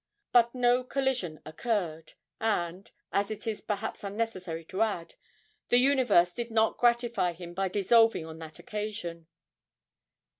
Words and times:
But 0.31 0.55
no 0.55 0.83
collision 0.83 1.39
occurred, 1.45 2.13
and 2.39 2.89
(as 3.11 3.29
it 3.29 3.45
is 3.45 3.61
perhaps 3.61 4.03
unnecessary 4.03 4.65
to 4.65 4.81
add) 4.81 5.13
the 5.69 5.77
universe 5.77 6.33
did 6.33 6.49
not 6.49 6.79
gratify 6.79 7.33
him 7.33 7.53
by 7.53 7.67
dissolving 7.67 8.25
on 8.25 8.39
that 8.39 8.57
occasion. 8.57 9.27